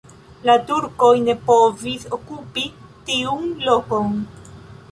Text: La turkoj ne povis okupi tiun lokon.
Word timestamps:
La 0.49 0.53
turkoj 0.69 1.11
ne 1.25 1.35
povis 1.49 2.07
okupi 2.19 2.65
tiun 3.11 3.47
lokon. 3.69 4.13